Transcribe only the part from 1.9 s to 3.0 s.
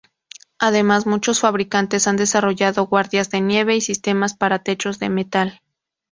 han desarrollado